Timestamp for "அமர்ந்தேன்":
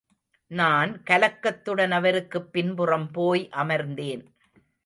3.51-4.23